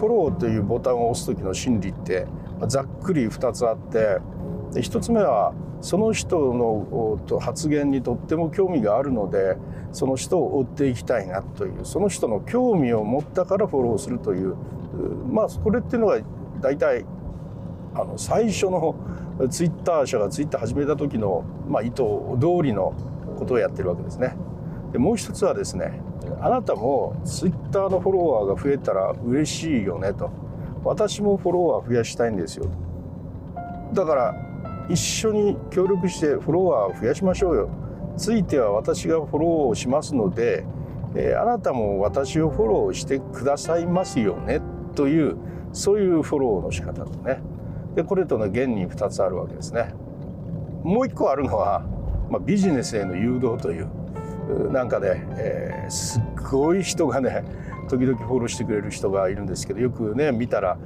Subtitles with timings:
[0.00, 2.26] フォローというボタンを押す時の心理って
[2.68, 4.18] ざっくり2つあって
[4.72, 9.58] 1つ目はその人の発言にとっても興味があるので
[9.92, 14.56] その人を追っていきたいなというその人の興味を持ったからフォローするという
[15.30, 16.18] まあこれっていうのが
[16.62, 17.04] 大体
[17.94, 18.94] あの最初の
[19.50, 22.94] ツイッター社がツイッター始めた時の、まあ、意図通りの
[23.38, 24.34] ことをやってるわけですね。
[24.92, 26.00] でもう一つはですね
[26.40, 30.30] あなたもツイッターのフォロワーが増えたら嬉しいよねと。
[30.84, 32.70] 私もフォロワー増やしたいんですよ
[33.92, 34.34] だから
[34.88, 37.70] 一緒に協力してフォロワー増やしましょうよ。
[38.16, 40.64] ついては私がフォローをしますので、
[41.14, 44.60] えー、あなたも私をフォローしてくださいますよね。
[44.96, 45.36] という
[45.72, 47.40] そういうフォローの仕方ですね。
[47.94, 49.94] でこれとの現に2つあるわけですね。
[50.82, 51.84] もう一個あるのは、
[52.28, 53.88] まあ、ビジネスへの誘導という。
[54.70, 57.44] なんかね、えー、すっごい人がね
[57.88, 60.78] 時々フォローしてくれる人がいるんですけどよくね見たら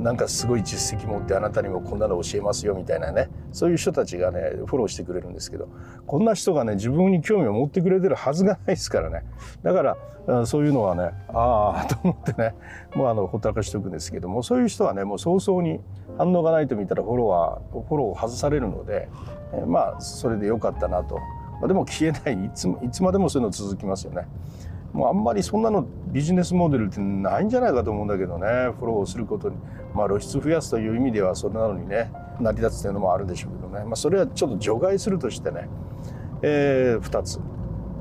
[0.00, 5.68] なんかすごい実績持ってあなたにもこんなの教えますよみたいなねそういう人たちがねフォローしてくれるんですけど
[6.06, 9.24] こんな人がね自分に興味を持ってくれてるはずがないですからね
[9.62, 9.82] だか
[10.26, 12.54] らそういうのはねああと思ってね
[12.94, 15.80] もうあのほったらかしておくんですけどもそういう人はねもう早々に
[16.18, 19.08] 反応がないと見たらフォロワーフォローを外されるので、
[19.68, 21.20] まあそれでよかったなと。
[21.66, 22.46] でも消えない。
[22.46, 24.28] いついつまでもそういうの続きますよね。
[24.92, 28.46] もうあんまりそんなのビジネスモデルってないんじゃないかと思うんだけどね。
[28.78, 29.56] フォローすることに。
[29.94, 35.68] まあ露出増やすという意味ではそれなのにね成り立つというのもあるでしょうけどね、まあ、それはちょっと除外するとしてね、
[36.42, 37.40] えー、2つ。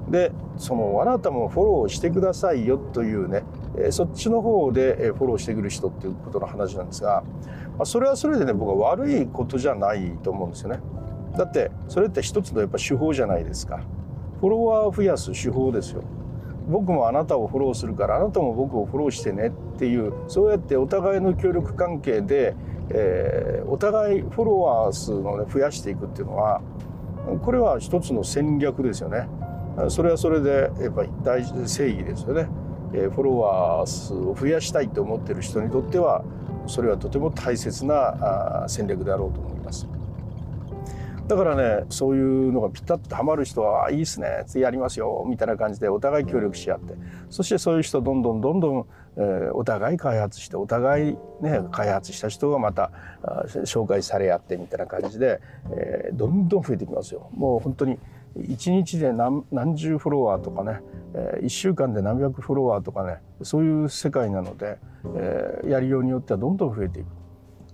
[0.09, 3.43] でそのあなたもフォローしてくださいよというね、
[3.89, 7.23] そっちの方でフォローしてくる人っていうことの話なんですが、
[7.77, 10.79] まあ、それはそれでね僕は悪いことじゃないと思うんですよね。
[11.37, 13.79] だってそれって一つのやっぱ手法じゃないですか。
[14.39, 16.03] フォロワーを増やす手法ですよ。
[16.67, 22.55] 僕もあなたをフォローするからあなたも僕をフォローしてねっていうそうやってお互いの協力関係で、
[22.89, 26.61] えー、お互いフォロワー数を、ね、増やしていくっていうのは
[27.41, 29.27] これは一つの戦略ですよね。
[29.89, 32.47] それはそれでやっぱり大事正義ですよね。
[32.93, 36.23] えー、フォロワー数を増やしたいと思ってる人にとっては
[36.67, 39.56] それはとても大切な戦略であろうと思います。
[41.27, 46.93] だからねそういうのがピタッとはまる人は「いいっすね次やりますよ」みたいな感じでお互い協力し合って
[47.29, 48.85] そしてそういう人どんどんどんどん、
[49.17, 52.91] えー、お互い開発してお互いね開発した人がまた
[53.65, 57.29] 紹介され合ってみたいな感じで、えー、どんどん増えてきますよ。
[57.33, 57.99] もう本当に
[58.37, 60.81] 1日で何何十フォロワーとかね、
[61.13, 64.77] えー、1週間で何百フォロワーとかねそういう世界なので、
[65.15, 67.07] えー、やりようによってはどんどん増えていく。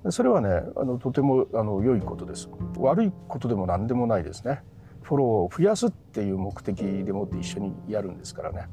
[0.09, 2.49] それはねあのとてもあの良いことです。
[2.77, 4.61] 悪いことでも何でもないですね。
[5.01, 8.67] フォローを増やすっていう目的でもって一緒にやるんですからね。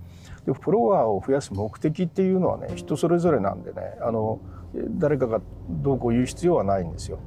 [0.46, 3.98] でフォロワーを増やす目的っていうのはね人それぞれなんでね。
[4.00, 4.40] あの
[4.98, 7.18] 誰かがどうこう言う必要はないんですよ。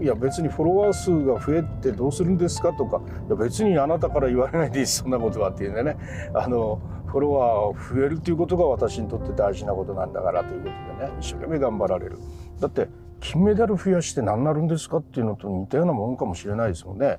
[0.00, 5.96] いや別にフォロワー数が増えてどうするんですかとかいや別にあなたから言われないでいいそんなことはっていうんでね。
[6.34, 12.18] あのフォロワーを増えるということが私にとって大事なことなんだからということでね一生懸命頑張られる。
[12.60, 12.88] だって
[13.22, 17.18] 金メダル増やして何なるんですかっていうのと似たようなもんかもしれないですもんね。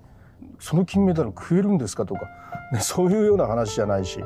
[0.59, 2.28] その金メダル食えるんですかとか、
[2.74, 4.19] ね、そういうような話じゃないし、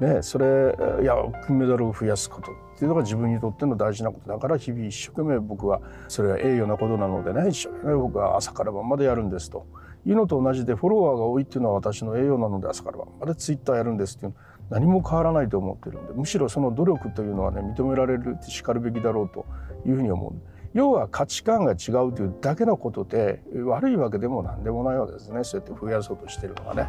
[0.00, 1.14] ね、それいや
[1.46, 9.64] 金メダルを増やすことっていうのが自分にとっての大事なことだから日々一生懸命僕はそれは栄誉なことなのでね一生懸命僕は朝から晩までやるんですと
[10.04, 14.34] いうのと同じでフォロワーが多いっていうのは私の栄誉なので朝から晩までツイッターやるんですっていう
[14.70, 19.46] 何も変わらないと思ってるんでむしろその努力というのはね認められるしかるべきだろうと
[19.86, 20.51] いうふうに思う。
[20.74, 26.88] 要は価値観が違うというだけのことで悪いわけでも何でもないわけですねそうやって増やそうとしてるのはね。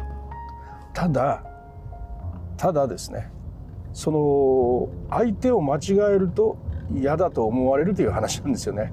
[0.92, 1.42] ただ
[2.56, 3.30] ただですね
[3.92, 5.80] その相手を間違
[6.14, 6.56] えると
[6.92, 8.92] 嫌だと思われるという話なんですよね。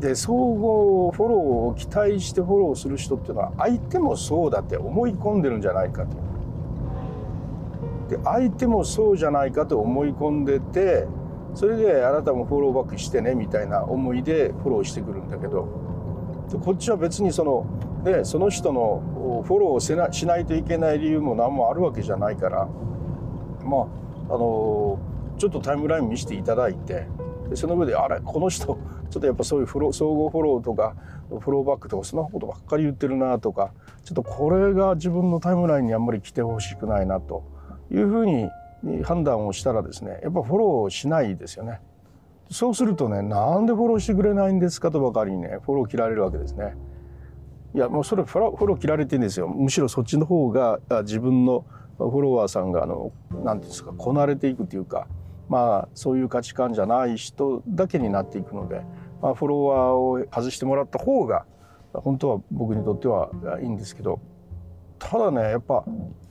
[0.00, 6.16] で相互フォローを期待してフォローする人っていうのは相手もそうだって思い込んでるんじゃないかと。
[8.08, 11.06] で相手もそうじゃないかと思い込んでて
[11.54, 15.68] それであなたもフォローバックしてねみたいな思いでフォローしてくるんだけど。
[16.64, 17.66] こっちは別にその,、
[18.04, 22.68] ね、その人のフォローをせなしないといけない理由も何もあるわけじゃないから。
[23.64, 23.78] ま
[24.28, 24.98] ああの
[25.38, 27.06] ちょっとタイムライン見せていただいて。
[27.48, 30.96] でその上であれこの人ちょっとやっぱそういうフロ総合フォローとか
[31.28, 33.72] フォローバックとかそんなことばっかり言ってるなとか
[34.04, 37.44] ちょっとこれが自分のタイムラインにあんまり来てほしくないなと
[37.92, 38.50] いうふうに
[39.04, 41.80] 判断をしたらですねやっぱフォローしないですよね。
[42.50, 46.76] そうするとねなんでフォローしてくれないんですかとばかりにねフォロー切られるわけですね。
[47.74, 51.66] いやもうそれフォロフォロー切られてんですよむしろそっちの方が自分の
[51.98, 55.06] フォロワーさんがあの何て言うんですかこなれていくというか
[55.48, 58.82] まあそういう価値観じゃない人だけになっていくので、
[59.20, 61.44] まあ、フォロワーを外してもらった方が
[61.92, 63.30] 本当は僕にとっては
[63.60, 64.20] いいんですけど
[65.08, 65.84] ただねやっぱ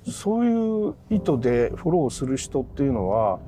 [0.05, 3.39] そういう意図でフォローする人っていうのは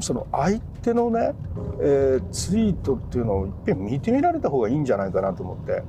[0.00, 1.32] その相手のね、
[1.80, 5.82] えー、ツイートっていうのをいっぺん見てみられた方がいいんじゃないかなと思って。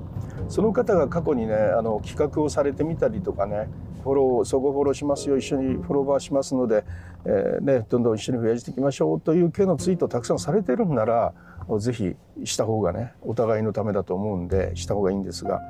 [0.50, 3.70] その方が過去にねあの企画をされてみたりとかね
[4.04, 6.84] フォロー相互フォローしますよ一緒にフォロワーしますので、
[7.26, 11.34] えー、ね、どんどん一緒に増やしていきましょうという系のツイートをたくさんされてるんなら
[11.80, 15.62] 是非した方がねお互いのためだと思うんでした方がいいんですが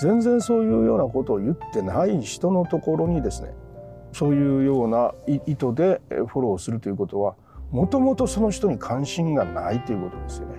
[0.00, 3.54] 全然そういうようなことを言ってない人のところにですね
[4.12, 7.34] そういうような意図でフォローするということは
[7.70, 10.54] もともとその人に関心がないということですよね。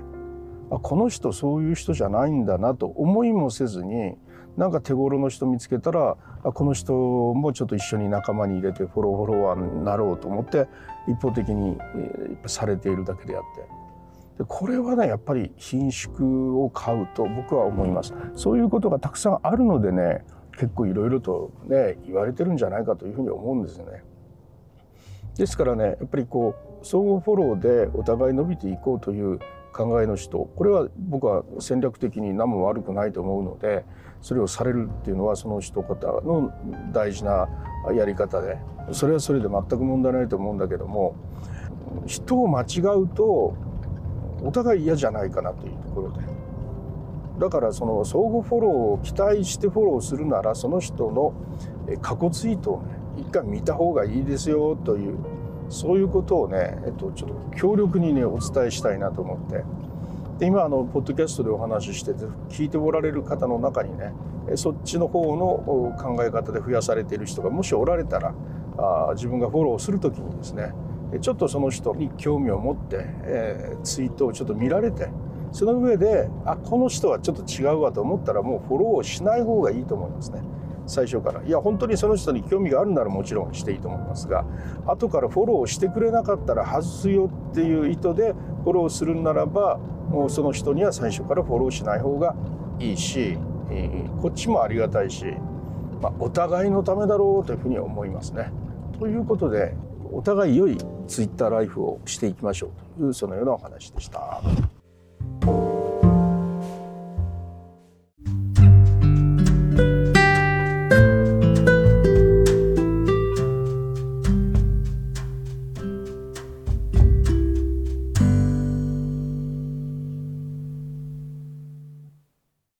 [0.70, 4.16] この人そういう人じゃないんだなと思いもせずに
[4.56, 10.68] なんか手頃の人見つけたらこの人もちょっと一緒に仲間に入れてフォローフォロワーになろうと思って
[11.08, 11.78] 一方的に、
[12.46, 13.79] されているだけであって
[14.40, 20.24] でこれはねやっぱり品縮を買うと僕は思いますそういうことがたくさんあるのでね
[20.58, 24.04] 結構いろいろとね言われてるんじゃないかというふうに思うんですよね。
[25.36, 29.40] ですからねやっぱりこう相互フォローでお互い伸びていこうという
[29.74, 33.86] 考えの人これは僕は戦略的に何も悪くないと思うので
[34.22, 36.52] それをされるっていうのはその人方の
[36.92, 37.48] 大事な
[37.94, 38.58] やり方で
[38.92, 41.16] それはそれで全く問題ないと思うんだけども
[42.06, 43.69] 人を間違うと
[44.44, 46.20] お互い嫌じゃないかなというところで。
[47.40, 51.34] だからその相互フォローを期待してフォローするならその人の
[52.02, 55.18] 過去ツイートをね一回見た方がいいですよという
[55.70, 59.64] そういうことをね、えっと、ちょっと強力にねお伝えしたいなと思って。
[60.40, 64.14] で今あのポッドキャストでお話ししてて聞いておられる方の中にね
[64.56, 68.34] そっちの方の考え方で増やされている人がもしおられたら
[68.78, 70.72] あ自分がフォローする時にですね
[71.22, 75.10] ちょっとその人に興味を持って、えー、ツイートをちょっと見られて
[75.52, 80.42] その上であこの人はちょっと違うわと思ったらもうフォローをしない方がいいと思いますね。
[80.86, 84.44] 最初からいや本当にその人に興味があるならもちろんしていいと思いますが
[84.88, 88.34] 後からフォローしてくれなかったら外すよっていう意図で
[88.64, 92.36] フォローするならばもうその人には最初からフォローしない方が
[92.80, 93.38] いいし、
[93.70, 95.26] えー、こっちもありがたいし、
[96.02, 98.52] まあ、お互いのためだろうというふうに思いますね。
[98.98, 99.76] ということで
[100.12, 100.78] お互い良い
[101.08, 102.68] ツイッターライフをしていきましょ
[102.98, 104.42] うというそのようなお話でした。